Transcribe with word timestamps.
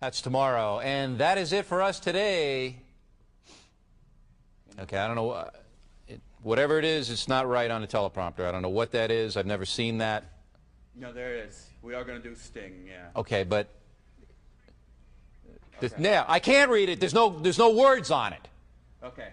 That's 0.00 0.20
tomorrow. 0.20 0.78
And 0.80 1.18
that 1.18 1.38
is 1.38 1.52
it 1.52 1.66
for 1.66 1.82
us 1.82 1.98
today. 1.98 2.76
Okay, 4.80 4.96
I 4.96 5.06
don't 5.06 5.16
know. 5.16 5.30
uh, 5.30 5.50
It, 6.06 6.20
whatever 6.42 6.78
it 6.78 6.84
is, 6.84 7.10
it's 7.10 7.26
not 7.26 7.48
right 7.48 7.70
on 7.70 7.80
the 7.80 7.88
teleprompter. 7.88 8.46
I 8.46 8.52
don't 8.52 8.62
know 8.62 8.68
what 8.68 8.92
that 8.92 9.10
is. 9.10 9.36
I've 9.36 9.46
never 9.46 9.64
seen 9.66 9.98
that. 9.98 10.24
No, 10.94 11.12
there 11.12 11.34
it 11.34 11.48
is. 11.48 11.66
We 11.82 11.94
are 11.94 12.04
going 12.04 12.20
to 12.20 12.28
do 12.28 12.34
Sting, 12.36 12.86
yeah. 12.86 13.06
Okay, 13.16 13.44
but 13.44 13.68
this, 15.80 15.96
now 15.98 16.24
I 16.28 16.40
can't 16.40 16.70
read 16.70 16.88
it. 16.88 16.98
There's 16.98 17.14
no 17.14 17.30
there's 17.38 17.58
no 17.58 17.70
words 17.70 18.10
on 18.10 18.32
it. 18.32 18.48
Okay. 19.02 19.28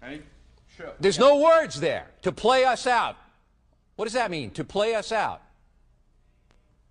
Ready? 0.00 0.22
Sure. 0.76 0.92
There's 1.00 1.18
no 1.18 1.38
words 1.38 1.80
there 1.80 2.06
to 2.22 2.30
play 2.30 2.64
us 2.64 2.86
out. 2.86 3.16
What 3.96 4.04
does 4.04 4.14
that 4.14 4.30
mean? 4.30 4.50
To 4.52 4.62
play 4.64 4.94
us 4.94 5.10
out? 5.10 5.42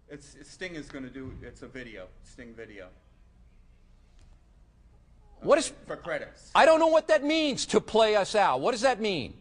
It's, 0.09 0.37
Sting 0.43 0.75
is 0.75 0.87
going 0.87 1.03
to 1.03 1.09
do, 1.09 1.33
it's 1.41 1.63
a 1.63 1.67
video, 1.67 2.07
Sting 2.23 2.53
video. 2.55 2.87
What 5.41 5.57
is 5.59 5.71
For 5.85 5.97
credits. 5.97 6.49
I 6.55 6.65
don't 6.65 6.79
know 6.79 6.87
what 6.87 7.09
that 7.09 7.23
means 7.23 7.65
to 7.67 7.81
play 7.81 8.15
us 8.15 8.33
out. 8.33 8.61
What 8.61 8.71
does 8.71 8.81
that 8.81 8.99
mean? 8.99 9.33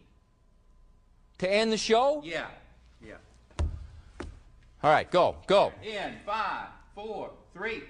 To 1.39 1.51
end 1.51 1.71
the 1.71 1.77
show? 1.77 2.21
Yeah, 2.23 2.47
yeah. 3.03 3.15
All 4.83 4.91
right, 4.91 5.09
go, 5.09 5.37
go. 5.47 5.71
In 5.83 6.13
five, 6.25 6.67
four, 6.93 7.31
three. 7.53 7.83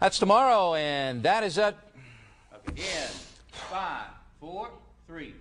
That's 0.00 0.18
tomorrow, 0.18 0.74
and 0.74 1.22
that 1.22 1.44
is 1.44 1.58
it. 1.58 1.76
Okay. 2.68 2.82
In 2.82 3.08
five, 3.70 4.06
four, 4.40 4.70
three. 5.06 5.34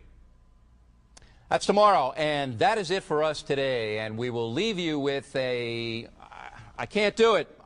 That's 1.49 1.66
tomorrow, 1.66 2.13
and 2.16 2.59
that 2.59 2.77
is 2.77 2.91
it 2.91 3.02
for 3.02 3.23
us 3.23 3.41
today. 3.41 3.98
And 3.98 4.20
we 4.20 4.30
will 4.30 4.53
leave 4.53 4.77
you 4.77 4.99
with 4.99 5.35
a. 5.35 6.07
I 6.77 6.85
can't 6.85 7.16
do 7.16 7.35
it. 7.35 7.59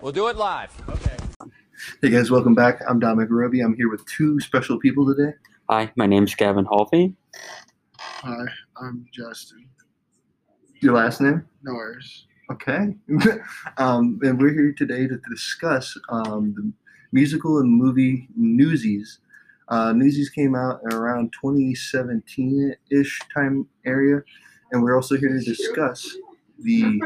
We'll 0.00 0.12
do 0.12 0.28
it 0.28 0.36
live. 0.36 0.72
Okay. 0.88 1.50
Hey 2.00 2.08
guys, 2.08 2.30
welcome 2.30 2.54
back. 2.54 2.80
I'm 2.88 2.98
Dominic 2.98 3.28
Roby. 3.30 3.60
I'm 3.60 3.74
here 3.74 3.90
with 3.90 4.06
two 4.06 4.40
special 4.40 4.78
people 4.78 5.04
today. 5.06 5.34
Hi, 5.68 5.92
my 5.96 6.06
name's 6.06 6.34
Gavin 6.34 6.64
Halvey. 6.64 7.14
Hi, 7.98 8.46
I'm 8.80 9.04
Justin 9.12 9.68
Your 10.80 10.94
last 10.94 11.20
name? 11.20 11.44
Norris. 11.62 12.24
Okay. 12.50 12.96
um, 13.76 14.18
and 14.22 14.40
we're 14.40 14.54
here 14.54 14.72
today 14.72 15.06
to 15.06 15.20
discuss 15.30 15.98
um, 16.08 16.54
the 16.56 16.72
musical 17.12 17.58
and 17.58 17.70
movie 17.70 18.26
Newsies. 18.34 19.18
Uh, 19.68 19.92
Newsies 19.92 20.30
came 20.30 20.54
out 20.54 20.80
around 20.92 21.32
2017-ish 21.42 23.20
time 23.32 23.66
area, 23.86 24.22
and 24.72 24.82
we're 24.82 24.96
also 24.96 25.16
here 25.16 25.30
to 25.30 25.40
discuss 25.40 26.16
the 26.60 27.00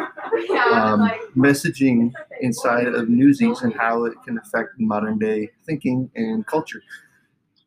um, 0.72 1.10
messaging 1.36 2.12
inside 2.40 2.88
of 2.88 3.08
Newsies 3.08 3.62
and 3.62 3.74
how 3.74 4.04
it 4.04 4.14
can 4.24 4.38
affect 4.38 4.70
modern 4.78 5.18
day 5.18 5.50
thinking 5.66 6.10
and 6.16 6.46
culture. 6.46 6.82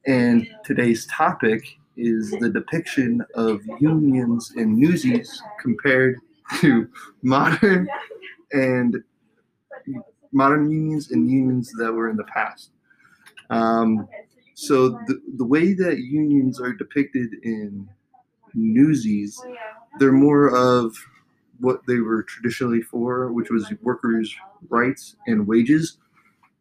And 0.05 0.47
today's 0.63 1.05
topic 1.07 1.77
is 1.97 2.31
the 2.31 2.49
depiction 2.49 3.23
of 3.35 3.61
unions 3.79 4.53
in 4.55 4.79
Newsies 4.79 5.41
compared 5.61 6.17
to 6.59 6.87
modern 7.21 7.87
and 8.51 8.97
modern 10.31 10.69
unions 10.69 11.11
and 11.11 11.29
unions 11.29 11.71
that 11.77 11.91
were 11.91 12.09
in 12.09 12.17
the 12.17 12.23
past. 12.25 12.71
Um, 13.49 14.07
so 14.61 14.89
the, 15.07 15.19
the 15.37 15.45
way 15.45 15.73
that 15.73 15.97
unions 15.97 16.61
are 16.61 16.71
depicted 16.71 17.33
in 17.41 17.89
Newsies, 18.53 19.41
they're 19.97 20.11
more 20.11 20.55
of 20.55 20.95
what 21.59 21.81
they 21.87 21.97
were 21.97 22.21
traditionally 22.21 22.83
for, 22.83 23.31
which 23.31 23.49
was 23.49 23.73
workers' 23.81 24.31
rights 24.69 25.15
and 25.25 25.47
wages. 25.47 25.97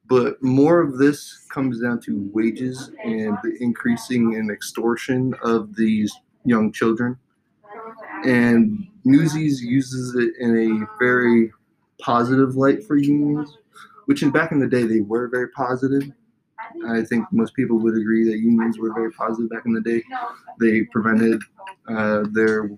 But 0.08 0.42
more 0.42 0.80
of 0.80 0.96
this 0.96 1.44
comes 1.52 1.78
down 1.82 2.00
to 2.06 2.30
wages 2.32 2.90
and 3.04 3.36
the 3.42 3.54
increasing 3.60 4.34
and 4.34 4.50
extortion 4.50 5.34
of 5.44 5.76
these 5.76 6.10
young 6.46 6.72
children. 6.72 7.18
And 8.24 8.86
Newsies 9.04 9.62
uses 9.62 10.14
it 10.14 10.32
in 10.40 10.56
a 10.56 10.86
very 10.98 11.52
positive 12.00 12.56
light 12.56 12.82
for 12.82 12.96
unions, 12.96 13.58
which 14.06 14.22
in 14.22 14.30
back 14.30 14.52
in 14.52 14.58
the 14.58 14.66
day 14.66 14.84
they 14.84 15.00
were 15.00 15.28
very 15.28 15.48
positive. 15.48 16.10
I 16.88 17.02
think 17.02 17.26
most 17.32 17.54
people 17.54 17.78
would 17.78 17.96
agree 17.96 18.24
that 18.24 18.38
unions 18.38 18.78
were 18.78 18.92
very 18.94 19.12
positive 19.12 19.50
back 19.50 19.66
in 19.66 19.72
the 19.72 19.80
day. 19.80 20.02
They 20.58 20.82
prevented 20.84 21.40
uh, 21.88 22.24
their 22.32 22.70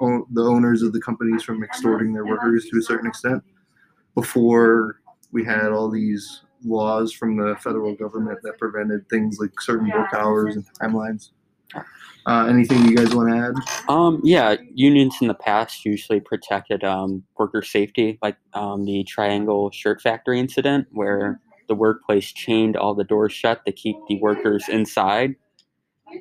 own, 0.00 0.24
the 0.32 0.42
owners 0.42 0.82
of 0.82 0.92
the 0.92 1.00
companies 1.00 1.42
from 1.42 1.62
extorting 1.62 2.12
their 2.12 2.26
workers 2.26 2.66
to 2.70 2.78
a 2.78 2.82
certain 2.82 3.06
extent. 3.06 3.42
Before 4.14 5.00
we 5.32 5.44
had 5.44 5.72
all 5.72 5.90
these 5.90 6.42
laws 6.64 7.12
from 7.12 7.36
the 7.36 7.56
federal 7.56 7.94
government 7.94 8.38
that 8.42 8.58
prevented 8.58 9.08
things 9.08 9.38
like 9.38 9.50
certain 9.60 9.90
work 9.90 10.12
hours 10.14 10.56
and 10.56 10.64
timelines. 10.80 11.30
Uh, 12.26 12.46
anything 12.46 12.84
you 12.84 12.96
guys 12.96 13.14
want 13.14 13.28
to 13.28 13.36
add? 13.36 13.54
Um, 13.88 14.20
yeah, 14.24 14.56
unions 14.74 15.16
in 15.20 15.28
the 15.28 15.34
past 15.34 15.84
usually 15.84 16.18
protected 16.20 16.82
um, 16.82 17.22
worker 17.38 17.62
safety, 17.62 18.18
like 18.20 18.36
um, 18.52 18.84
the 18.84 19.04
Triangle 19.04 19.70
Shirt 19.70 20.00
Factory 20.00 20.40
incident, 20.40 20.88
where 20.90 21.40
the 21.68 21.74
workplace 21.74 22.32
chained 22.32 22.76
all 22.76 22.94
the 22.94 23.04
doors 23.04 23.32
shut 23.32 23.64
to 23.66 23.72
keep 23.72 23.96
the 24.08 24.18
workers 24.20 24.68
inside. 24.68 25.34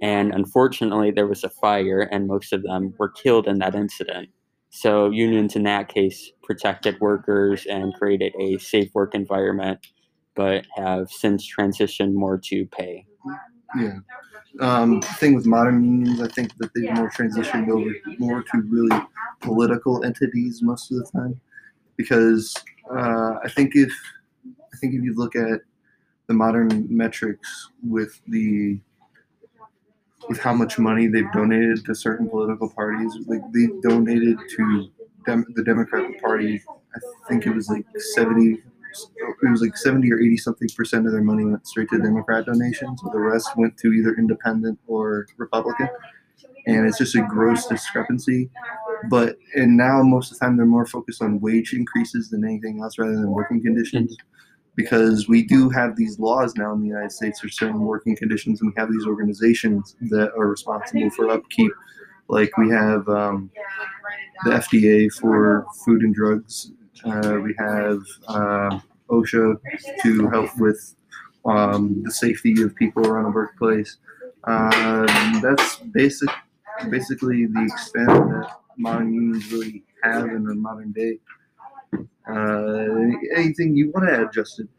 And 0.01 0.33
unfortunately, 0.33 1.11
there 1.11 1.28
was 1.28 1.44
a 1.44 1.50
fire, 1.50 2.01
and 2.01 2.28
most 2.28 2.53
of 2.53 2.63
them 2.63 2.94
were 2.97 3.09
killed 3.09 3.47
in 3.47 3.59
that 3.59 3.75
incident. 3.75 4.29
So, 4.72 5.09
unions 5.09 5.55
in 5.55 5.63
that 5.63 5.88
case 5.88 6.31
protected 6.44 7.00
workers 7.00 7.66
and 7.66 7.94
created 7.94 8.34
a 8.39 8.57
safe 8.57 8.89
work 8.94 9.16
environment, 9.16 9.79
but 10.35 10.66
have 10.75 11.09
since 11.09 11.47
transitioned 11.47 12.13
more 12.13 12.38
to 12.45 12.66
pay. 12.66 13.05
Yeah. 13.78 14.00
Um, 14.59 15.01
thing 15.01 15.35
with 15.35 15.45
modern 15.45 15.84
unions, 15.84 16.22
I 16.22 16.28
think 16.28 16.57
that 16.57 16.72
they've 16.73 16.91
more 16.94 17.09
transitioned 17.09 17.69
over 17.69 17.89
more 18.19 18.41
to 18.41 18.61
really 18.69 19.01
political 19.41 20.03
entities 20.03 20.61
most 20.61 20.91
of 20.91 20.97
the 20.97 21.11
time, 21.11 21.39
because 21.97 22.53
uh, 22.91 23.35
I 23.44 23.50
think 23.50 23.75
if 23.75 23.91
I 24.75 24.77
think 24.79 24.93
if 24.93 25.03
you 25.03 25.13
look 25.15 25.35
at 25.35 25.61
the 26.27 26.33
modern 26.33 26.87
metrics 26.89 27.69
with 27.87 28.19
the 28.27 28.79
with 30.27 30.39
how 30.39 30.53
much 30.53 30.79
money 30.79 31.07
they've 31.07 31.31
donated 31.33 31.85
to 31.85 31.93
certain 31.93 32.27
political 32.27 32.67
parties, 32.69 33.15
like 33.27 33.41
they 33.53 33.67
donated 33.87 34.37
to 34.57 34.89
dem- 35.25 35.45
the 35.55 35.63
Democratic 35.63 36.19
Party, 36.21 36.61
I 36.95 36.99
think 37.29 37.45
it 37.45 37.53
was 37.53 37.69
like 37.69 37.85
seventy 38.13 38.63
it 39.43 39.51
was 39.51 39.61
like 39.61 39.75
70 39.75 40.11
or 40.11 40.19
80 40.19 40.37
something 40.37 40.69
percent 40.75 41.05
of 41.05 41.11
their 41.11 41.21
money 41.21 41.43
went 41.43 41.67
straight 41.67 41.89
to 41.89 41.97
Democrat 41.99 42.45
donations. 42.45 43.01
The 43.01 43.19
rest 43.19 43.49
went 43.57 43.77
to 43.79 43.91
either 43.91 44.15
independent 44.17 44.79
or 44.87 45.27
Republican. 45.37 45.89
And 46.67 46.87
it's 46.87 46.97
just 46.97 47.15
a 47.15 47.21
gross 47.21 47.67
discrepancy. 47.67 48.49
But, 49.09 49.37
and 49.55 49.77
now 49.77 50.01
most 50.01 50.31
of 50.31 50.39
the 50.39 50.45
time 50.45 50.57
they're 50.57 50.65
more 50.65 50.85
focused 50.85 51.21
on 51.21 51.39
wage 51.41 51.73
increases 51.73 52.29
than 52.29 52.45
anything 52.45 52.81
else 52.81 52.97
rather 52.97 53.15
than 53.15 53.29
working 53.31 53.61
conditions. 53.61 54.15
Because 54.75 55.29
we 55.29 55.43
do 55.43 55.69
have 55.69 55.95
these 55.95 56.19
laws 56.19 56.53
now 56.57 56.73
in 56.73 56.81
the 56.81 56.87
United 56.87 57.11
States 57.11 57.39
for 57.39 57.47
certain 57.47 57.79
working 57.79 58.15
conditions, 58.15 58.61
and 58.61 58.73
we 58.73 58.79
have 58.79 58.91
these 58.91 59.05
organizations 59.05 59.95
that 60.01 60.33
are 60.37 60.47
responsible 60.47 61.09
for 61.11 61.29
upkeep. 61.29 61.71
Like 62.27 62.57
we 62.57 62.69
have 62.71 63.07
um, 63.07 63.49
the 64.43 64.51
FDA 64.51 65.11
for 65.13 65.65
food 65.85 66.01
and 66.01 66.13
drugs 66.13 66.71
uh, 67.03 67.39
we 67.43 67.53
have 67.57 68.01
uh, 68.27 68.79
OSHA 69.09 69.59
to 70.03 70.27
help 70.29 70.57
with 70.57 70.95
um, 71.45 72.01
the 72.03 72.11
safety 72.11 72.61
of 72.61 72.75
people 72.75 73.05
around 73.05 73.25
the 73.25 73.31
workplace. 73.31 73.97
Uh, 74.45 75.41
that's 75.41 75.77
basic, 75.93 76.29
basically 76.89 77.45
the 77.45 77.63
extent 77.63 78.07
that 78.07 78.49
modern 78.77 79.13
unions 79.13 79.51
really 79.51 79.83
have 80.03 80.25
in 80.25 80.43
the 80.43 80.55
modern 80.55 80.91
day. 80.91 81.19
Uh, 82.29 82.85
anything 83.35 83.75
you 83.75 83.91
want 83.91 84.07
to 84.07 84.16
add, 84.16 84.31
Justin? 84.33 84.69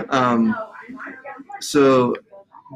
um, 0.10 0.54
so 1.60 2.14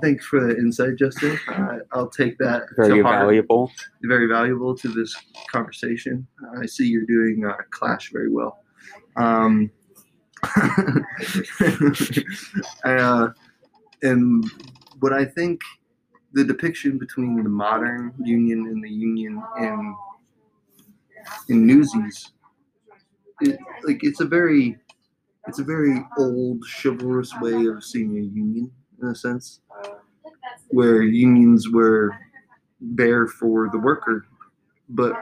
Thanks 0.00 0.25
for 0.25 0.40
the 0.40 0.56
insight, 0.56 0.96
Justin. 0.96 1.38
Uh, 1.49 1.81
I'll 1.93 2.08
take 2.08 2.38
that. 2.38 2.62
Very 2.76 2.99
to 2.99 3.02
heart. 3.02 3.26
valuable. 3.26 3.70
Very 4.02 4.26
valuable 4.26 4.75
to 4.76 4.88
this 4.88 5.14
conversation. 5.50 6.26
I 6.58 6.66
see 6.66 6.87
you're 6.87 7.05
doing 7.05 7.44
uh, 7.46 7.56
Clash 7.70 8.10
very 8.10 8.31
well. 8.31 8.60
Um, 9.16 9.70
uh, 12.84 13.28
and 14.02 14.44
what 15.00 15.12
I 15.12 15.26
think 15.26 15.60
the 16.32 16.44
depiction 16.44 16.99
between 16.99 17.43
the 17.43 17.49
modern 17.49 18.12
union 18.23 18.67
and 18.67 18.82
the 18.82 18.90
union 18.90 19.43
in 19.58 19.96
in 21.49 21.67
Newsies, 21.67 22.32
it, 23.40 23.58
like 23.84 24.02
it's 24.02 24.20
a 24.20 24.25
very 24.25 24.79
it's 25.46 25.58
a 25.58 25.64
very 25.64 25.99
old 26.19 26.64
chivalrous 26.82 27.32
way 27.40 27.67
of 27.67 27.82
seeing 27.84 28.11
a 28.17 28.20
union 28.20 28.70
in 29.00 29.08
a 29.08 29.14
sense 29.14 29.61
where 30.70 31.02
unions 31.02 31.69
were 31.69 32.11
there 32.81 33.26
for 33.26 33.69
the 33.70 33.79
worker. 33.79 34.25
But 34.88 35.14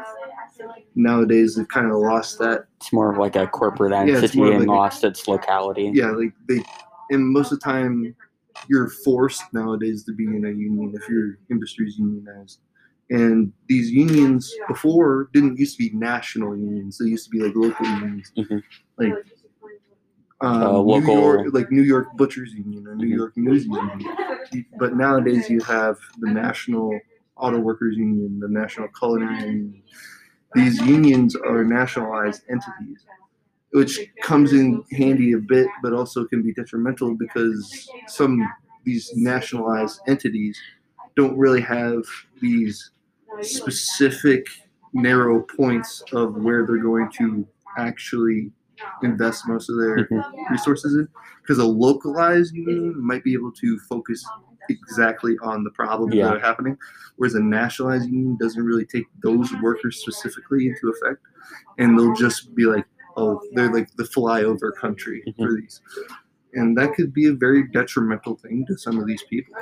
nowadays 0.95 1.55
they've 1.57 1.69
kind 1.69 1.91
of 1.91 1.99
lost 1.99 2.39
that. 2.39 2.67
It's 2.81 2.93
more 2.93 3.13
of 3.13 3.19
like 3.19 3.37
a 3.37 3.47
corporate 3.47 3.93
Yeah, 3.93 3.99
entity 4.17 4.39
more 4.39 4.51
and 4.53 4.61
like 4.61 4.69
a- 4.69 4.73
lost 4.73 5.05
its 5.05 5.27
locality. 5.29 5.91
Yeah, 5.95 6.11
like 6.11 6.33
they, 6.49 6.63
and 7.11 7.27
most 7.29 7.53
of 7.53 7.61
the 7.61 7.65
time 7.65 8.15
you're 8.69 8.89
forced 8.89 9.43
nowadays 9.53 10.05
to 10.05 10.13
be 10.13 10.25
in 10.25 10.45
a 10.45 10.51
union 10.51 10.93
if 10.95 11.09
your 11.09 11.39
industry's 11.51 11.99
unionized. 11.99 12.61
And 13.11 13.53
these 13.69 13.91
unions 13.91 14.55
before 14.69 15.29
didn't 15.33 15.59
used 15.59 15.77
to 15.79 15.91
be 15.91 15.97
national 15.97 16.57
unions; 16.57 16.99
they 16.99 17.07
used 17.07 17.25
to 17.25 17.31
be 17.31 17.41
like 17.41 17.55
local 17.57 17.87
unions, 17.87 18.33
Mhm. 18.37 18.63
like 18.99 19.15
um, 20.43 20.63
Uh, 20.63 20.71
New 20.73 20.79
local- 20.79 21.15
York, 21.17 21.47
like 21.53 21.71
New 21.71 21.83
York 21.83 22.17
Butchers 22.17 22.55
Union 22.55 22.87
or 22.89 22.95
New 22.95 23.09
Mhm. 23.09 23.17
York 23.17 23.37
News 23.37 23.67
Union. 23.67 24.01
But 24.79 24.97
nowadays 24.97 25.51
you 25.51 25.61
have 25.61 25.99
the 26.19 26.31
National 26.33 26.99
Auto 27.37 27.59
Workers 27.59 27.97
Union, 27.97 28.41
the 28.41 28.49
National 28.49 28.89
Culinary 28.89 29.41
Union. 29.41 29.83
These 30.55 30.81
unions 30.81 31.37
are 31.37 31.63
nationalized 31.65 32.43
entities, 32.49 33.05
which 33.73 34.01
comes 34.23 34.53
in 34.53 34.83
handy 34.93 35.33
a 35.33 35.39
bit, 35.39 35.69
but 35.83 35.93
also 35.93 36.25
can 36.25 36.43
be 36.43 36.53
detrimental 36.53 37.15
because 37.15 37.89
some 38.09 38.49
these 38.85 39.11
nationalized 39.15 40.01
entities 40.09 40.59
don't 41.17 41.37
really 41.39 41.61
have 41.61 42.03
these 42.41 42.91
specific 43.43 44.47
narrow 44.93 45.41
points 45.57 46.03
of 46.13 46.35
where 46.37 46.67
they're 46.67 46.79
going 46.83 47.11
to 47.19 47.47
actually 47.79 48.51
invest 49.03 49.47
most 49.47 49.69
of 49.69 49.77
their 49.77 50.07
Mhm. 50.07 50.51
resources 50.51 50.95
in 50.95 51.09
because 51.43 51.59
a 51.59 51.65
localized 51.65 52.55
union 52.55 52.95
might 53.05 53.23
be 53.23 53.35
able 53.35 53.53
to 53.53 53.79
focus 53.89 54.25
exactly 54.69 55.37
on 55.43 55.65
the 55.65 55.71
problems 55.71 56.15
Yeah. 56.15 56.27
that 56.29 56.37
are 56.37 56.41
happening 56.41 56.77
whereas 57.17 57.35
a 57.35 57.41
nationalized 57.41 58.09
union 58.09 58.37
doesn't 58.41 58.63
really 58.65 58.87
take 58.87 59.07
those 59.23 59.53
workers 59.63 59.99
specifically 59.99 60.69
into 60.69 60.89
effect 60.91 61.21
and 61.79 61.99
they'll 61.99 62.15
just 62.15 62.55
be 62.55 62.65
like 62.67 62.87
oh 63.17 63.41
they're 63.53 63.73
like 63.73 63.89
the 63.97 64.05
flyover 64.05 64.71
country 64.79 65.23
for 65.37 65.55
these 65.55 65.81
and 66.55 66.77
that 66.77 66.95
could 66.95 67.13
be 67.13 67.29
a 67.29 67.33
very 67.33 67.69
detrimental 67.69 68.37
thing 68.37 68.65
to 68.67 68.77
some 68.77 68.99
of 68.99 69.07
these 69.07 69.23
people 69.25 69.55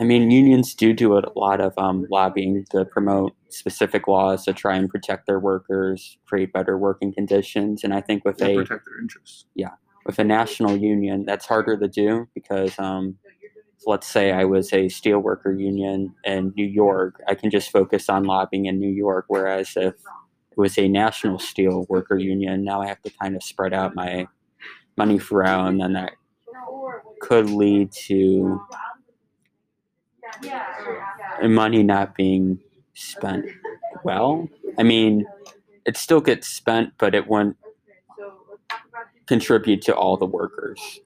I 0.00 0.04
mean, 0.04 0.30
unions 0.30 0.74
do 0.74 0.92
do 0.92 1.18
a 1.18 1.22
lot 1.34 1.60
of 1.60 1.76
um, 1.76 2.06
lobbying 2.08 2.64
to 2.70 2.84
promote 2.84 3.34
specific 3.48 4.06
laws 4.06 4.44
to 4.44 4.52
try 4.52 4.76
and 4.76 4.88
protect 4.88 5.26
their 5.26 5.40
workers, 5.40 6.18
create 6.24 6.52
better 6.52 6.78
working 6.78 7.12
conditions. 7.12 7.82
And 7.82 7.92
I 7.92 8.00
think 8.00 8.24
with 8.24 8.36
to 8.36 8.44
a 8.44 8.54
protect 8.54 8.84
their 8.84 9.00
interests 9.00 9.46
yeah 9.56 9.70
with 10.08 10.18
a 10.18 10.24
national 10.24 10.76
union, 10.76 11.24
that's 11.26 11.44
harder 11.44 11.76
to 11.76 11.86
do 11.86 12.26
because, 12.34 12.78
um, 12.78 13.16
let's 13.86 14.06
say 14.06 14.32
I 14.32 14.44
was 14.44 14.72
a 14.72 14.86
steelworker 14.86 15.56
union 15.58 16.14
in 16.24 16.52
New 16.56 16.66
York, 16.66 17.22
I 17.28 17.34
can 17.34 17.50
just 17.50 17.70
focus 17.70 18.08
on 18.08 18.24
lobbying 18.24 18.66
in 18.66 18.78
New 18.78 18.90
York. 18.90 19.26
Whereas 19.28 19.72
if 19.76 19.94
it 19.94 20.00
was 20.58 20.76
a 20.76 20.88
national 20.88 21.38
steel 21.38 21.86
worker 21.88 22.18
union, 22.18 22.64
now 22.64 22.82
I 22.82 22.88
have 22.88 23.00
to 23.02 23.10
kind 23.10 23.36
of 23.36 23.42
spread 23.44 23.72
out 23.72 23.94
my 23.94 24.26
money 24.96 25.18
throughout, 25.18 25.68
and 25.68 25.80
then 25.80 25.92
that 25.92 26.12
could 27.20 27.48
lead 27.48 27.92
to 27.92 28.60
money 31.42 31.84
not 31.84 32.16
being 32.16 32.58
spent 32.94 33.46
well. 34.02 34.48
I 34.76 34.82
mean, 34.82 35.24
it 35.86 35.96
still 35.96 36.20
gets 36.20 36.48
spent, 36.48 36.92
but 36.98 37.14
it 37.14 37.28
won't 37.28 37.56
contribute 39.26 39.82
to 39.82 39.94
all 39.94 40.16
the 40.16 40.26
workers. 40.26 41.00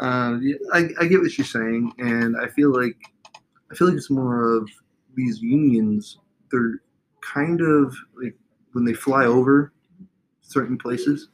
Um, 0.00 0.42
yeah, 0.42 0.56
I, 0.74 0.88
I 1.00 1.06
get 1.06 1.20
what 1.20 1.38
you're 1.38 1.46
saying, 1.46 1.92
and 1.98 2.36
I 2.36 2.48
feel 2.48 2.70
like 2.70 2.96
I 3.72 3.74
feel 3.74 3.88
like 3.88 3.96
it's 3.96 4.10
more 4.10 4.56
of 4.56 4.68
these 5.14 5.40
unions. 5.40 6.18
They're 6.52 6.82
kind 7.32 7.60
of 7.60 7.94
like 8.22 8.36
when 8.72 8.84
they 8.84 8.92
fly 8.94 9.24
over 9.26 9.72
certain 10.42 10.78
places, 10.78 11.28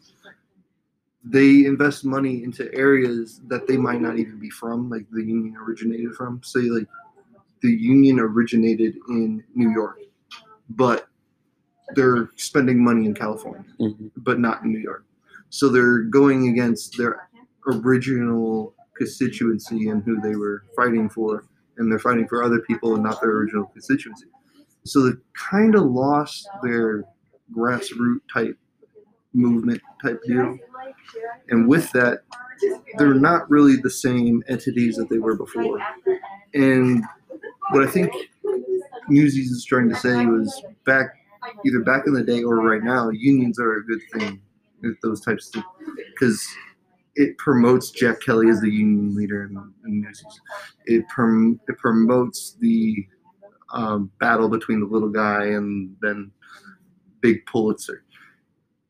they 1.25 1.65
invest 1.67 2.05
money 2.05 2.43
into 2.43 2.73
areas 2.75 3.41
that 3.47 3.67
they 3.67 3.77
might 3.77 4.01
not 4.01 4.19
even 4.19 4.39
be 4.39 4.51
from, 4.51 4.91
like 4.91 5.07
the 5.13 5.23
union 5.23 5.57
originated 5.57 6.15
from. 6.15 6.41
Say, 6.43 6.63
like 6.63 6.89
the 7.63 7.71
union 7.71 8.19
originated 8.19 8.97
in 9.09 9.45
New 9.55 9.71
York, 9.71 9.99
but 10.71 11.09
they're 11.95 12.31
spending 12.37 12.83
money 12.83 13.07
in 13.07 13.15
California 13.15 13.65
Mhm. 13.79 14.11
but 14.17 14.41
not 14.41 14.63
in 14.65 14.73
New 14.73 14.79
York. 14.79 15.05
So 15.51 15.69
they're 15.69 16.03
going 16.03 16.49
against 16.49 16.97
their 16.97 17.29
original 17.67 18.75
constituency 18.97 19.89
and 19.89 20.03
who 20.03 20.21
they 20.21 20.35
were 20.37 20.65
fighting 20.75 21.09
for, 21.09 21.45
and 21.77 21.91
they're 21.91 21.99
fighting 21.99 22.27
for 22.27 22.43
other 22.43 22.61
people 22.61 22.95
and 22.95 23.03
not 23.05 23.21
their 23.21 23.31
original 23.31 23.67
constituency. 23.67 24.27
So 24.85 25.09
they 25.09 25.13
kind 25.35 25.75
of 25.75 25.85
lost 25.85 26.49
their 26.63 27.05
grassroots 27.57 28.21
type 28.33 28.57
movement 29.35 29.81
type 30.03 30.21
deal. 30.27 30.59
And 31.49 31.69
with 31.69 31.91
that, 31.93 32.21
they're 32.99 33.15
not 33.15 33.51
really 33.51 33.77
the 33.77 33.91
same 33.91 34.43
entities 34.49 34.97
that 34.97 35.09
they 35.09 35.19
were 35.19 35.37
before. 35.37 35.81
And 36.55 37.05
what 37.71 37.87
I 37.87 37.91
think 37.91 38.13
Newsies 39.09 39.51
is 39.51 39.65
trying 39.65 39.89
to 39.89 39.97
say 39.97 40.27
was 40.27 40.63
back 40.85 41.07
either 41.67 41.81
back 41.81 42.07
in 42.07 42.15
the 42.15 42.23
day 42.23 42.43
or 42.43 42.57
right 42.57 42.83
now, 42.83 43.11
unions 43.11 43.59
are 43.59 43.77
a 43.77 43.85
good 43.85 44.01
thing 44.13 44.41
those 45.03 45.21
types 45.21 45.55
of 45.55 45.63
because 46.11 46.45
it 47.15 47.37
promotes 47.39 47.91
Jack 47.91 48.21
Kelly 48.21 48.49
as 48.49 48.61
the 48.61 48.71
union 48.71 49.15
leader 49.15 49.45
in, 49.45 49.57
in 49.85 50.01
Newsies. 50.01 50.41
It 50.87 51.07
prom, 51.09 51.61
it 51.69 51.79
promotes 51.79 52.57
the 52.61 53.07
um, 53.73 54.11
battle 54.21 54.49
between 54.49 54.81
the 54.81 54.87
little 54.87 55.09
guy 55.09 55.45
and 55.47 55.97
then 56.01 56.31
Big 57.21 57.45
Pulitzer. 57.47 58.05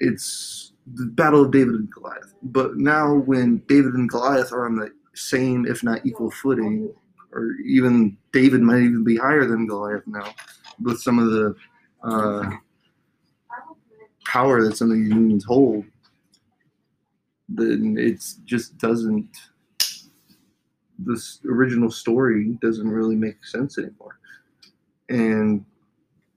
It's 0.00 0.73
the 0.94 1.06
battle 1.06 1.44
of 1.44 1.52
David 1.52 1.75
and 1.75 1.90
Goliath. 1.90 2.34
But 2.43 2.76
now 2.76 3.14
when 3.14 3.58
David 3.69 3.94
and 3.94 4.08
Goliath 4.08 4.52
are 4.52 4.67
on 4.67 4.76
the 4.76 4.90
same, 5.14 5.67
if 5.67 5.82
not 5.82 6.05
equal 6.05 6.31
footing, 6.31 6.93
or 7.32 7.52
even 7.64 8.17
David 8.32 8.61
might 8.61 8.82
even 8.82 9.05
be 9.05 9.17
higher 9.17 9.46
than 9.46 9.67
Goliath 9.67 10.06
now 10.06 10.34
with 10.82 11.00
some 11.00 11.19
of 11.19 11.31
the 11.31 11.55
uh, 12.02 12.50
power 14.26 14.62
that 14.64 14.76
some 14.76 14.90
of 14.90 14.96
these 14.96 15.08
unions 15.08 15.44
hold, 15.44 15.84
then 17.49 17.96
it 17.99 18.23
just 18.44 18.76
doesn't. 18.79 19.29
This 20.99 21.40
original 21.49 21.90
story 21.90 22.56
doesn't 22.62 22.88
really 22.88 23.17
make 23.17 23.44
sense 23.44 23.79
anymore. 23.79 24.19
And 25.12 25.64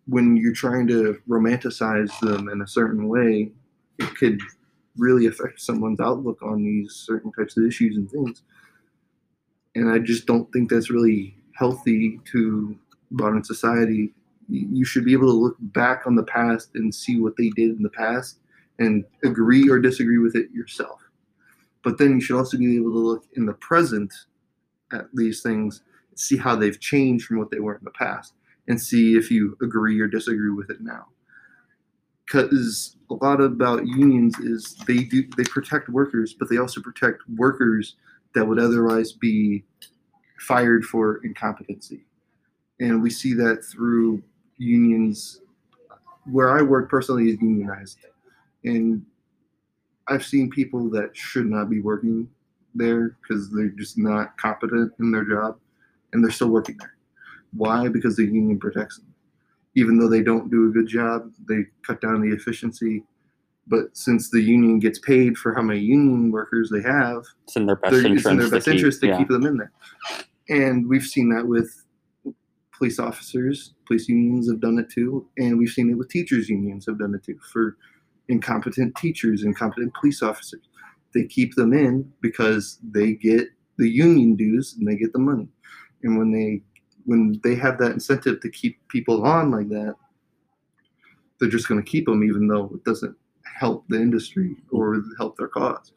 when 0.08 0.38
you're 0.38 0.54
trying 0.54 0.86
to 0.88 1.20
romanticize 1.28 2.18
them 2.20 2.50
in 2.50 2.62
a 2.62 2.68
certain 2.68 3.08
way, 3.08 3.52
it 3.98 4.16
could 4.16 4.40
really 4.98 5.26
affect 5.26 5.60
someone's 5.62 6.00
outlook 6.00 6.44
on 6.44 6.64
these 6.64 6.94
certain 6.94 7.32
types 7.32 7.58
of 7.58 7.66
issues 7.66 7.98
and 7.98 8.10
things. 8.10 8.44
And 9.74 9.90
I 9.90 10.00
just 10.00 10.26
don't 10.26 10.52
think 10.54 10.70
that's 10.70 10.92
really 10.92 11.36
healthy 11.58 12.20
to 12.32 12.78
modern 13.10 13.44
society 13.44 14.14
you 14.48 14.86
should 14.86 15.06
be 15.06 15.14
able 15.14 15.28
to 15.28 15.38
look 15.38 15.56
back 15.60 16.06
on 16.06 16.16
the 16.16 16.24
past 16.24 16.72
and 16.76 16.94
see 16.94 17.20
what 17.20 17.36
they 17.38 17.50
did 17.50 17.72
in 17.72 17.84
the 17.84 17.90
past 17.90 18.40
and 18.80 19.06
agree 19.24 19.70
or 19.70 19.80
disagree 19.80 20.18
with 20.18 20.36
it 20.36 20.52
yourself. 20.52 21.02
But 21.84 21.98
then 21.98 22.14
you 22.14 22.22
should 22.22 22.38
also 22.38 22.58
be 22.58 22.76
able 22.76 22.92
to 22.92 23.00
look 23.00 23.26
in 23.34 23.46
the 23.46 23.54
present 23.54 24.14
at 24.92 25.06
these 25.14 25.42
things, 25.42 25.82
see 26.16 26.38
how 26.38 26.56
they've 26.56 26.80
changed 26.80 27.26
from 27.26 27.38
what 27.38 27.52
they 27.52 27.60
were 27.60 27.76
in 27.76 27.84
the 27.84 27.92
past, 27.92 28.34
and 28.68 28.82
see 28.82 29.16
if 29.16 29.30
you 29.30 29.58
agree 29.62 30.00
or 30.00 30.08
disagree 30.08 30.52
with 30.52 30.70
it 30.70 30.82
now. 30.82 31.08
Because 32.26 32.96
a 33.10 33.14
lot 33.14 33.40
about 33.40 33.86
unions 33.86 34.40
is 34.40 34.76
they 34.88 35.04
do 35.04 35.24
they 35.38 35.44
protect 35.44 35.90
workers, 35.90 36.34
but 36.34 36.50
they 36.50 36.58
also 36.58 36.82
protect 36.82 37.22
workers 37.36 37.96
that 38.34 38.46
would 38.46 38.60
otherwise 38.60 39.12
be 39.12 39.64
fired 40.40 40.84
for 40.84 41.24
incompetency. 41.24 42.06
And 42.80 43.02
we 43.02 43.10
see 43.10 43.34
that 43.36 43.64
through 43.64 44.24
unions 44.58 45.42
where 46.32 46.58
i 46.58 46.62
work 46.62 46.90
personally 46.90 47.30
is 47.30 47.38
unionized. 47.42 48.00
And 48.64 49.06
i've 50.08 50.26
seen 50.26 50.50
people 50.50 50.90
that 50.90 51.16
should 51.16 51.46
not 51.46 51.70
be 51.70 51.82
working 51.82 52.28
there 52.74 53.16
because 53.22 53.52
they're 53.52 53.70
just 53.70 53.98
not 53.98 54.38
competent 54.38 54.92
in 55.00 55.12
their 55.12 55.24
job 55.24 55.58
and 56.12 56.24
they're 56.24 56.32
still 56.32 56.50
working 56.50 56.78
there 56.78 56.95
why 57.56 57.88
because 57.88 58.16
the 58.16 58.24
union 58.26 58.60
protects 58.60 58.98
them 58.98 59.14
even 59.76 59.98
though 59.98 60.10
they 60.10 60.22
don't 60.22 60.50
do 60.50 60.68
a 60.70 60.72
good 60.72 60.88
job 60.88 61.32
they 61.48 61.60
cut 61.86 62.00
down 62.02 62.22
the 62.22 62.34
efficiency 62.36 63.04
but 63.68 63.86
since 63.94 64.30
the 64.30 64.42
union 64.42 64.78
gets 64.80 65.00
paid 65.00 65.38
for 65.38 65.54
how 65.56 65.62
many 65.62 65.80
union 65.80 66.32
workers 66.32 66.70
they 66.70 66.82
have 66.82 67.24
It's 67.46 67.56
in 67.56 67.66
their 67.66 67.76
best 67.78 67.96
interest. 67.96 68.28
in 68.28 68.38
their 68.38 68.46
to 68.48 68.52
best 68.52 68.66
keep- 68.66 68.76
interest 68.76 69.02
to 69.02 69.08
yeah. 69.08 69.18
keep 69.18 69.28
them 69.30 69.46
in 69.46 69.58
there. 69.58 69.72
And 70.50 70.88
we've 70.88 71.04
seen 71.04 71.30
that 71.30 71.48
with 71.48 71.84
police 72.78 73.00
officers, 73.00 73.74
police 73.88 74.08
unions 74.08 74.48
have 74.52 74.60
done 74.60 74.78
it 74.78 74.92
too, 74.92 75.28
and 75.40 75.58
we've 75.58 75.70
seen 75.70 75.90
it 75.90 75.96
with 75.98 76.10
teachers 76.10 76.48
unions 76.48 76.86
have 76.86 77.00
done 77.00 77.16
it 77.16 77.24
too 77.24 77.40
for 77.52 77.76
incompetent 78.28 78.96
teachers, 78.98 79.44
incompetent 79.44 79.94
police 80.00 80.22
officers. 80.22 80.62
They 81.16 81.24
keep 81.24 81.56
them 81.56 81.74
in 81.74 82.12
because 82.22 82.78
they 82.92 83.14
get 83.14 83.48
the 83.80 83.90
union 83.90 84.36
dues 84.36 84.76
and 84.78 84.88
they 84.88 84.96
get 84.96 85.12
the 85.14 85.20
money. 85.20 85.48
And 86.04 86.20
when 86.20 86.32
they 86.32 86.62
when 87.06 87.40
they 87.44 87.56
have 87.56 87.78
that 87.80 87.92
incentive 87.92 88.42
to 88.42 88.50
keep 88.50 88.86
people 88.88 89.26
on 89.26 89.52
like 89.52 89.70
that, 89.70 89.96
they're 91.40 91.50
just 91.50 91.68
going 91.68 91.84
to 91.84 91.90
keep 91.90 92.06
them, 92.06 92.24
even 92.24 92.48
though 92.48 92.72
it 92.74 92.84
doesn't 92.84 93.16
help 93.60 93.86
the 93.90 93.98
industry 93.98 94.56
or 94.72 95.02
help 95.18 95.38
their 95.38 95.48
cause. 95.48 95.94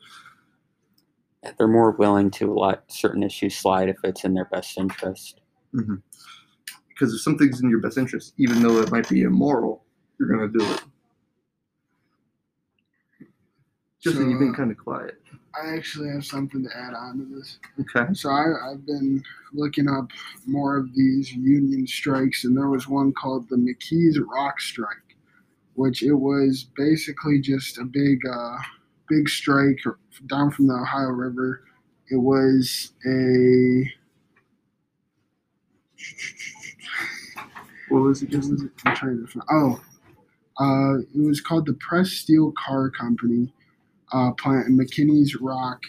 They're 1.56 1.68
more 1.68 1.92
willing 1.92 2.30
to 2.32 2.52
let 2.52 2.90
certain 2.90 3.22
issues 3.22 3.56
slide 3.56 3.88
if 3.88 3.96
it's 4.04 4.24
in 4.24 4.34
their 4.34 4.46
best 4.46 4.76
interest. 4.76 5.40
Mm-hmm. 5.74 5.96
Because 6.88 7.14
if 7.14 7.20
something's 7.20 7.60
in 7.60 7.70
your 7.70 7.80
best 7.80 7.96
interest, 7.96 8.34
even 8.38 8.62
though 8.62 8.80
it 8.80 8.90
might 8.90 9.08
be 9.08 9.22
immoral, 9.22 9.84
you're 10.18 10.28
going 10.28 10.52
to 10.52 10.58
do 10.58 10.64
it. 10.72 10.82
Justin, 14.00 14.24
So, 14.24 14.28
you've 14.30 14.38
been 14.38 14.54
kind 14.54 14.70
of 14.70 14.78
quiet. 14.78 15.20
I 15.60 15.74
actually 15.74 16.08
have 16.10 16.24
something 16.24 16.62
to 16.62 16.76
add 16.76 16.94
on 16.94 17.18
to 17.18 17.36
this. 17.36 17.58
Okay. 17.80 18.12
So 18.14 18.30
I, 18.30 18.70
I've 18.70 18.86
been 18.86 19.22
looking 19.52 19.88
up 19.88 20.10
more 20.46 20.76
of 20.76 20.94
these 20.94 21.32
union 21.32 21.86
strikes, 21.86 22.44
and 22.44 22.56
there 22.56 22.68
was 22.68 22.86
one 22.86 23.12
called 23.12 23.48
the 23.48 23.56
McKees 23.56 24.16
Rock 24.24 24.60
Strike, 24.60 25.16
which 25.74 26.02
it 26.02 26.12
was 26.14 26.66
basically 26.76 27.40
just 27.40 27.78
a 27.78 27.84
big, 27.84 28.20
uh, 28.26 28.56
big 29.08 29.28
strike 29.28 29.80
down 30.26 30.50
from 30.52 30.68
the 30.68 30.74
Ohio 30.74 31.08
River. 31.08 31.64
It 32.10 32.16
was 32.16 32.92
a 33.06 33.92
What 37.88 38.02
was 38.02 38.22
it, 38.22 38.30
What 38.30 38.38
was 38.38 38.62
it? 38.62 38.70
I'm 38.84 38.94
trying 38.94 39.26
to 39.26 39.26
find. 39.26 39.44
Oh, 39.50 39.80
uh, 40.60 40.98
it 40.98 41.26
was 41.26 41.40
called 41.40 41.66
the 41.66 41.74
Pressed 41.74 42.12
Steel 42.18 42.52
Car 42.52 42.90
Company 42.90 43.52
uh, 44.12 44.32
plant 44.32 44.66
in 44.68 44.78
McKinney's 44.78 45.36
Rock, 45.36 45.82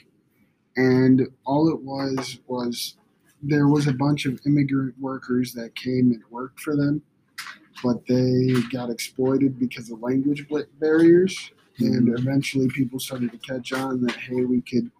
and 0.75 1.27
all 1.45 1.69
it 1.69 1.81
was 1.81 2.39
was 2.47 2.95
there 3.41 3.67
was 3.67 3.87
a 3.87 3.93
bunch 3.93 4.25
of 4.25 4.39
immigrant 4.45 4.95
workers 4.99 5.53
that 5.53 5.75
came 5.75 6.11
and 6.11 6.21
worked 6.29 6.59
for 6.59 6.75
them, 6.75 7.01
but 7.83 8.05
they 8.07 8.53
got 8.71 8.89
exploited 8.89 9.59
because 9.59 9.89
of 9.89 10.01
language 10.01 10.45
barriers, 10.79 11.51
and 11.79 12.17
eventually 12.19 12.67
people 12.69 12.99
started 12.99 13.31
to 13.31 13.37
catch 13.37 13.71
on 13.73 14.01
that 14.01 14.15
hey, 14.15 14.43
we 14.43 14.61
could 14.61 14.91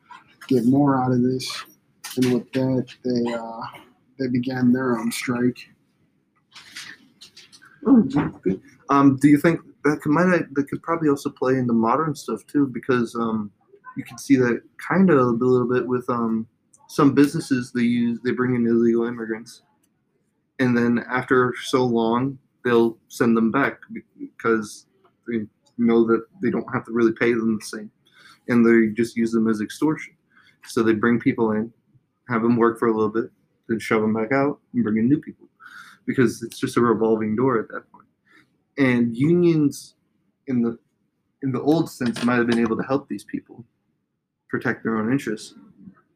get 0.47 0.65
more 0.65 1.01
out 1.01 1.11
of 1.11 1.21
this, 1.21 1.65
and 2.15 2.33
with 2.33 2.51
that 2.53 2.87
they 3.03 3.33
uh, 3.33 3.61
they 4.17 4.27
began 4.27 4.71
their 4.71 4.97
own 4.97 5.11
strike. 5.11 5.57
Oh, 7.85 8.01
good. 8.01 8.61
Um, 8.89 9.17
do 9.17 9.29
you 9.29 9.37
think 9.37 9.61
that 9.83 10.01
could, 10.01 10.11
might 10.11 10.53
that 10.53 10.67
could 10.69 10.81
probably 10.83 11.09
also 11.09 11.29
play 11.29 11.53
into 11.53 11.73
modern 11.73 12.15
stuff 12.15 12.45
too? 12.47 12.67
Because 12.67 13.15
um, 13.15 13.51
you 13.97 14.03
can 14.03 14.17
see 14.17 14.35
that 14.37 14.61
kind 14.77 15.09
of 15.09 15.17
a 15.17 15.21
little 15.21 15.67
bit 15.67 15.87
with 15.87 16.09
um, 16.09 16.47
some 16.87 17.13
businesses 17.13 17.71
they 17.71 17.81
use 17.81 18.19
they 18.23 18.31
bring 18.31 18.55
in 18.55 18.67
illegal 18.67 19.05
immigrants, 19.05 19.63
and 20.59 20.77
then 20.77 21.03
after 21.09 21.53
so 21.63 21.83
long 21.85 22.37
they'll 22.65 22.97
send 23.07 23.35
them 23.37 23.51
back 23.51 23.79
because 24.17 24.85
they 25.27 25.45
know 25.77 26.05
that 26.05 26.25
they 26.41 26.49
don't 26.49 26.71
have 26.73 26.85
to 26.85 26.91
really 26.91 27.13
pay 27.13 27.33
them 27.33 27.57
the 27.59 27.65
same, 27.65 27.91
and 28.47 28.65
they 28.65 28.93
just 28.93 29.15
use 29.15 29.31
them 29.31 29.47
as 29.47 29.61
extortion. 29.61 30.13
So 30.65 30.83
they 30.83 30.93
bring 30.93 31.19
people 31.19 31.51
in, 31.51 31.71
have 32.27 32.41
them 32.41 32.57
work 32.57 32.79
for 32.79 32.89
a 32.89 32.93
little 32.93 33.09
bit, 33.09 33.31
then 33.69 33.79
shove 33.79 34.01
them 34.01 34.13
back 34.13 34.31
out 34.31 34.59
and 34.73 34.83
bring 34.83 34.97
in 34.97 35.07
new 35.07 35.21
people 35.21 35.47
because 36.05 36.41
it's 36.41 36.59
just 36.59 36.75
a 36.75 36.81
revolving 36.81 37.35
door 37.35 37.59
at 37.59 37.67
that 37.69 37.89
point. 37.91 37.98
And 38.79 39.15
unions 39.15 39.95
in 40.47 40.61
the 40.61 40.79
in 41.41 41.51
the 41.51 41.61
old 41.61 41.89
sense 41.89 42.23
might 42.23 42.37
have 42.37 42.47
been 42.47 42.59
able 42.59 42.75
to 42.77 42.83
help 42.83 43.07
these 43.07 43.23
people 43.23 43.63
protect 44.49 44.83
their 44.83 44.97
own 44.97 45.11
interests. 45.11 45.53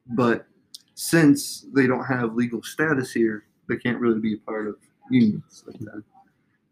But 0.08 0.48
since 0.96 1.66
they 1.74 1.88
don't 1.88 2.04
have 2.06 2.36
legal 2.36 2.64
status 2.64 3.12
here, 3.12 3.46
they 3.70 3.78
can't 3.78 4.00
really 4.00 4.20
be 4.20 4.34
a 4.34 4.38
part 4.38 4.68
of 4.68 4.76
unions 5.10 5.64
like 5.68 5.80
that. 5.80 6.04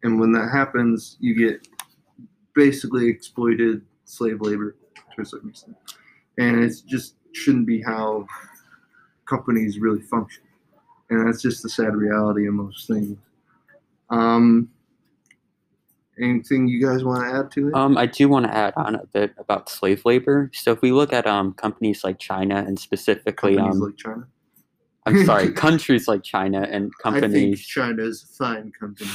And 0.03 0.19
when 0.19 0.31
that 0.33 0.50
happens, 0.51 1.17
you 1.19 1.36
get 1.36 1.67
basically 2.55 3.07
exploited 3.07 3.83
slave 4.03 4.41
labor 4.41 4.75
to 5.15 5.21
a 5.21 5.25
certain 5.25 5.50
extent. 5.50 5.77
And 6.38 6.63
it 6.63 6.74
just 6.88 7.15
shouldn't 7.33 7.67
be 7.67 7.81
how 7.81 8.25
companies 9.25 9.79
really 9.79 10.01
function 10.01 10.43
and 11.12 11.27
that's 11.27 11.41
just 11.41 11.62
the 11.62 11.69
sad 11.69 11.95
reality 11.95 12.48
of 12.48 12.53
most 12.53 12.88
things. 12.88 13.17
Um, 14.10 14.69
anything 16.20 16.68
you 16.68 16.82
guys 16.86 17.03
want 17.03 17.24
to 17.24 17.34
add 17.34 17.51
to 17.51 17.70
it? 17.70 17.74
Um, 17.74 17.98
I 17.98 18.06
do 18.06 18.30
want 18.30 18.46
to 18.46 18.56
add 18.56 18.74
on 18.75 18.96
a 18.96 19.06
bit 19.08 19.34
about 19.38 19.70
slave 19.70 20.03
labor. 20.06 20.50
So 20.53 20.72
if 20.72 20.82
we 20.82 20.91
look 20.91 21.13
at 21.13 21.27
um, 21.27 21.53
companies 21.53 22.03
like 22.03 22.20
China 22.20 22.56
and 22.56 22.80
specifically, 22.80 23.56
Companies 23.56 23.82
um, 23.82 23.88
like 23.88 23.98
China. 23.98 24.27
I'm 25.06 25.25
sorry, 25.25 25.51
countries 25.68 26.08
like 26.08 26.24
China 26.24 26.62
and 26.62 26.91
I 27.03 27.12
think 27.12 27.24
companies 27.24 27.65
China 27.65 28.03
is 28.03 28.24
a 28.24 28.27
fine 28.36 28.72
company. 28.80 29.10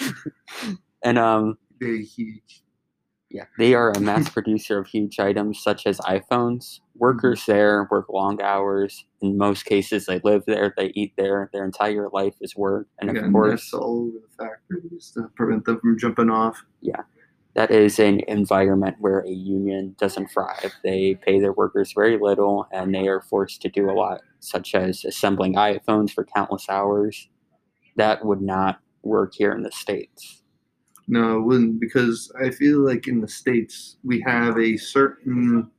and 1.02 1.18
um, 1.18 1.58
Very 1.78 2.04
huge. 2.04 2.62
Yeah, 3.36 3.44
they 3.58 3.74
are 3.74 3.90
a 3.90 4.00
mass 4.00 4.28
producer 4.36 4.78
of 4.78 4.86
huge 4.86 5.20
items 5.20 5.62
such 5.62 5.86
as 5.86 5.98
iPhones. 5.98 6.80
Mm-hmm. 6.80 6.98
Workers 6.98 7.44
there 7.44 7.86
work 7.90 8.08
long 8.08 8.40
hours. 8.40 9.04
In 9.20 9.36
most 9.36 9.66
cases, 9.66 10.06
they 10.06 10.20
live 10.24 10.44
there, 10.46 10.72
they 10.74 10.90
eat 10.94 11.12
there. 11.18 11.50
Their 11.52 11.64
entire 11.64 12.08
life 12.08 12.34
is 12.40 12.56
work. 12.56 12.88
And 12.98 13.14
of 13.14 13.32
course, 13.32 13.60
that's 13.60 13.74
all 13.74 14.08
over 14.08 14.18
the 14.26 14.44
factories 14.44 15.12
to 15.14 15.28
prevent 15.36 15.66
them 15.66 15.78
from 15.80 15.98
jumping 15.98 16.30
off. 16.30 16.64
Yeah. 16.80 17.02
That 17.54 17.70
is 17.70 17.98
an 17.98 18.20
environment 18.26 18.96
where 19.00 19.20
a 19.20 19.30
union 19.30 19.96
doesn't 19.98 20.28
thrive. 20.28 20.72
They 20.82 21.14
pay 21.14 21.38
their 21.38 21.52
workers 21.52 21.92
very 21.94 22.18
little 22.18 22.68
and 22.72 22.94
they 22.94 23.06
are 23.08 23.20
forced 23.20 23.60
to 23.62 23.68
do 23.68 23.90
a 23.90 23.92
lot, 23.92 24.22
such 24.40 24.74
as 24.74 25.04
assembling 25.04 25.54
iPhones 25.54 26.10
for 26.10 26.24
countless 26.24 26.68
hours. 26.70 27.28
That 27.96 28.24
would 28.24 28.42
not 28.42 28.80
work 29.02 29.34
here 29.34 29.52
in 29.52 29.62
the 29.62 29.72
States. 29.72 30.42
No, 31.08 31.38
it 31.38 31.42
wouldn't 31.42 31.80
because 31.80 32.32
I 32.40 32.50
feel 32.50 32.80
like 32.80 33.06
in 33.06 33.20
the 33.20 33.28
states 33.28 33.96
we 34.02 34.20
have 34.22 34.58
a 34.58 34.76
certain 34.76 35.70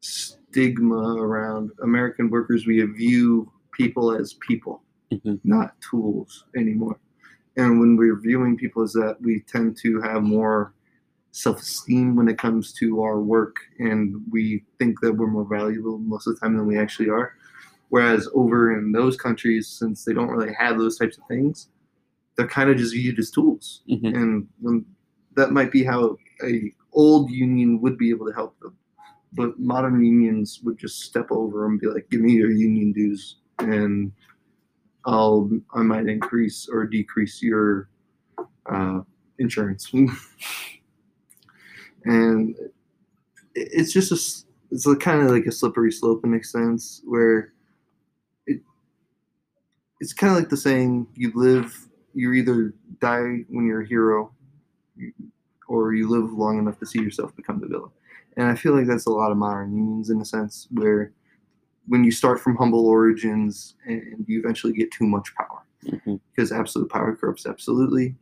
stigma 0.00 1.16
around 1.16 1.72
American 1.82 2.30
workers. 2.30 2.66
We 2.66 2.80
view 2.82 3.50
people 3.72 4.12
as 4.12 4.34
people, 4.34 4.82
Mhm. 5.12 5.40
not 5.44 5.80
tools 5.80 6.44
anymore. 6.56 6.98
And 7.56 7.80
when 7.80 7.96
we're 7.96 8.20
viewing 8.20 8.56
people 8.56 8.82
as 8.82 8.92
that, 8.92 9.20
we 9.20 9.40
tend 9.40 9.76
to 9.78 10.00
have 10.00 10.22
more 10.22 10.72
self-esteem 11.32 12.14
when 12.16 12.28
it 12.28 12.38
comes 12.38 12.72
to 12.74 13.02
our 13.02 13.20
work, 13.20 13.56
and 13.78 14.22
we 14.30 14.64
think 14.78 15.00
that 15.00 15.12
we're 15.12 15.26
more 15.26 15.44
valuable 15.44 15.98
most 15.98 16.26
of 16.26 16.34
the 16.34 16.40
time 16.40 16.56
than 16.56 16.66
we 16.66 16.78
actually 16.78 17.08
are. 17.08 17.34
Whereas 17.90 18.28
over 18.34 18.76
in 18.78 18.92
those 18.92 19.16
countries, 19.16 19.66
since 19.66 20.04
they 20.04 20.12
don't 20.12 20.30
really 20.30 20.52
have 20.54 20.78
those 20.78 20.96
types 20.96 21.18
of 21.18 21.24
things, 21.26 21.68
they're 22.38 22.48
kind 22.48 22.70
of 22.70 22.78
just 22.78 22.94
viewed 22.94 23.18
as 23.18 23.30
tools. 23.32 23.82
Mhm. 23.90 24.16
and 24.16 24.48
when, 24.60 24.86
that 25.36 25.52
might 25.52 25.72
be 25.72 25.84
how 25.84 26.16
a 26.44 26.72
old 26.92 27.30
union 27.30 27.80
would 27.82 27.98
be 27.98 28.10
able 28.10 28.26
to 28.26 28.32
help 28.32 28.58
them. 28.60 28.74
But 29.34 29.58
modern 29.60 30.02
unions 30.04 30.60
would 30.64 30.78
just 30.78 31.02
step 31.02 31.26
over 31.30 31.66
and 31.66 31.80
be 31.80 31.88
like 31.88 32.08
give 32.10 32.20
me 32.22 32.32
your 32.34 32.50
union 32.50 32.92
dues 32.92 33.36
and 33.58 34.12
i'll 35.06 35.50
i 35.74 35.82
might 35.82 36.06
increase 36.08 36.68
or 36.72 36.86
decrease 36.86 37.42
your 37.42 37.88
uh, 38.72 39.00
insurance. 39.38 39.92
And 42.04 42.54
it's 43.54 43.92
just 43.92 44.12
a 44.12 44.18
it's 44.70 44.86
a 44.86 44.96
kind 44.96 45.22
of 45.22 45.30
like 45.30 45.46
a 45.46 45.52
slippery 45.52 45.90
slope 45.92 46.24
in 46.24 46.34
a 46.34 46.42
sense 46.42 47.02
where 47.04 47.52
it 48.46 48.60
it's 50.00 50.12
kind 50.12 50.32
of 50.32 50.38
like 50.38 50.48
the 50.48 50.56
saying 50.56 51.06
you 51.14 51.32
live 51.34 51.87
you 52.18 52.32
either 52.32 52.74
die 53.00 53.44
when 53.48 53.64
you're 53.64 53.82
a 53.82 53.86
hero 53.86 54.32
or 55.68 55.94
you 55.94 56.08
live 56.08 56.32
long 56.32 56.58
enough 56.58 56.76
to 56.80 56.86
see 56.86 57.00
yourself 57.00 57.34
become 57.36 57.60
the 57.60 57.68
villain. 57.68 57.90
And 58.36 58.48
I 58.48 58.56
feel 58.56 58.74
like 58.74 58.88
that's 58.88 59.06
a 59.06 59.10
lot 59.10 59.30
of 59.30 59.36
modern 59.36 59.72
unions 59.76 60.10
in 60.10 60.20
a 60.20 60.24
sense 60.24 60.66
where 60.72 61.12
when 61.86 62.02
you 62.02 62.10
start 62.10 62.40
from 62.40 62.56
humble 62.56 62.86
origins 62.86 63.76
and 63.86 64.24
you 64.26 64.40
eventually 64.40 64.72
get 64.72 64.90
too 64.90 65.06
much 65.06 65.32
power 65.36 65.62
Mhm. 65.84 66.18
because 66.34 66.50
absolute 66.50 66.90
power 66.90 67.14
corrupts 67.14 67.46
absolutely. 67.46 68.16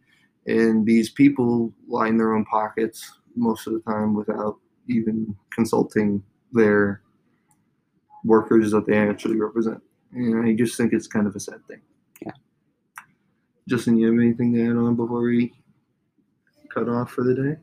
And 0.46 0.84
these 0.84 1.08
people 1.08 1.72
line 1.88 2.18
their 2.18 2.34
own 2.34 2.44
pockets 2.44 3.18
most 3.34 3.66
of 3.66 3.72
the 3.72 3.80
time 3.80 4.12
without 4.14 4.58
even 4.88 5.34
consulting 5.54 6.22
their 6.52 7.00
workers 8.24 8.72
that 8.72 8.86
they 8.86 8.98
actually 8.98 9.36
represent. 9.40 9.82
And 10.12 10.44
I 10.46 10.52
just 10.54 10.76
think 10.76 10.92
it's 10.92 11.06
kind 11.06 11.26
of 11.26 11.34
a 11.34 11.40
sad 11.40 11.66
thing. 11.66 11.80
Justin, 13.68 13.96
you 13.96 14.06
have 14.06 14.20
anything 14.20 14.52
to 14.54 14.62
add 14.64 14.76
on 14.76 14.94
before 14.94 15.22
we 15.22 15.52
cut 16.72 16.88
off 16.88 17.10
for 17.10 17.24
the 17.24 17.34
day? 17.34 17.56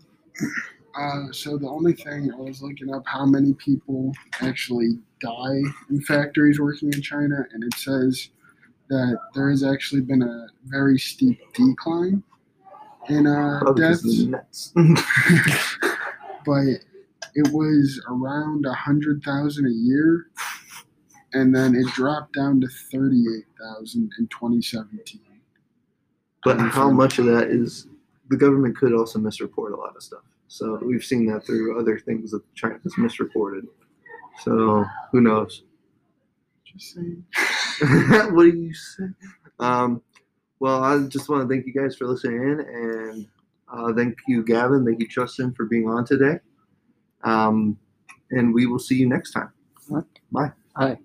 Uh, 0.95 1.31
so 1.31 1.57
the 1.57 1.67
only 1.67 1.93
thing 1.93 2.31
I 2.31 2.39
was 2.39 2.61
looking 2.61 2.93
up 2.93 3.03
how 3.05 3.25
many 3.25 3.53
people 3.53 4.11
actually 4.41 4.99
die 5.21 5.61
in 5.89 6.01
factories 6.01 6.59
working 6.59 6.91
in 6.93 7.01
China, 7.01 7.45
and 7.53 7.63
it 7.63 7.73
says 7.75 8.29
that 8.89 9.17
there 9.33 9.49
has 9.49 9.63
actually 9.63 10.01
been 10.01 10.21
a 10.21 10.47
very 10.65 10.99
steep 10.99 11.39
decline 11.53 12.21
in 13.09 13.25
uh, 13.25 13.61
deaths, 13.73 14.03
the 14.03 14.27
nets. 14.27 14.73
but 16.45 16.63
it 17.35 17.51
was 17.51 18.01
around 18.09 18.65
a 18.65 18.73
hundred 18.73 19.23
thousand 19.23 19.67
a 19.67 19.71
year, 19.71 20.27
and 21.31 21.55
then 21.55 21.75
it 21.75 21.87
dropped 21.93 22.33
down 22.35 22.61
to 22.61 22.67
38,000 22.67 24.11
in 24.19 24.27
2017. 24.27 25.21
But 26.43 26.59
how 26.59 26.89
much 26.89 27.19
of 27.19 27.25
that 27.25 27.47
is 27.49 27.87
the 28.29 28.37
government 28.37 28.77
could 28.77 28.93
also 28.93 29.19
misreport 29.19 29.73
a 29.73 29.77
lot 29.77 29.95
of 29.95 30.03
stuff. 30.03 30.23
So 30.47 30.79
we've 30.83 31.03
seen 31.03 31.25
that 31.27 31.45
through 31.45 31.79
other 31.79 31.97
things 31.97 32.31
that 32.31 32.41
China 32.53 32.79
has 32.83 32.97
misreported. 32.97 33.65
So 34.43 34.85
who 35.11 35.21
knows? 35.21 35.63
Just 36.65 36.95
saying. 36.95 37.23
what 38.33 38.43
do 38.43 38.49
you 38.49 38.73
say? 38.73 39.05
Um, 39.59 40.01
well, 40.59 40.83
I 40.83 40.99
just 41.07 41.29
want 41.29 41.47
to 41.47 41.53
thank 41.53 41.65
you 41.65 41.73
guys 41.73 41.95
for 41.95 42.07
listening 42.07 42.41
in, 42.41 42.59
and 42.59 43.27
uh, 43.71 43.93
thank 43.93 44.17
you, 44.27 44.43
Gavin. 44.43 44.85
Thank 44.85 44.99
you, 44.99 45.07
Justin, 45.07 45.53
for 45.53 45.65
being 45.65 45.89
on 45.89 46.05
today. 46.05 46.39
Um, 47.23 47.77
and 48.31 48.53
we 48.53 48.65
will 48.65 48.79
see 48.79 48.95
you 48.95 49.07
next 49.07 49.31
time. 49.31 49.51
Bye. 50.31 50.51
Hi. 50.75 50.97